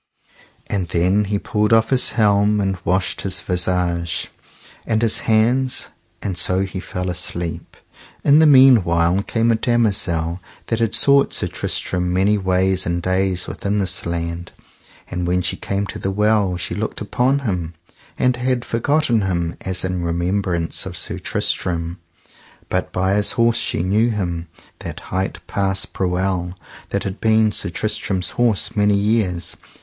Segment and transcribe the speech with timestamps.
[0.67, 4.29] And then he pulled off his helm and washed his visage
[4.83, 5.89] and his hands,
[6.23, 7.77] and so he fell asleep.
[8.23, 13.45] In the meanwhile came a damosel that had sought Sir Tristram many ways and days
[13.45, 14.51] within this land.
[15.07, 17.75] And when she came to the well she looked upon him,
[18.17, 21.99] and had forgotten him as in remembrance of Sir Tristram,
[22.69, 24.47] but by his horse she knew him,
[24.79, 26.57] that hight Passe Brewel
[26.89, 29.55] that had been Sir Tristram's horse many years.